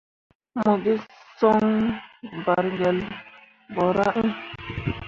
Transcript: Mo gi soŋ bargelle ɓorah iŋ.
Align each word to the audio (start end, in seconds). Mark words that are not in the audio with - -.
Mo 0.61 0.73
gi 0.83 0.93
soŋ 1.39 1.65
bargelle 2.45 3.05
ɓorah 3.75 4.13
iŋ. 4.23 4.29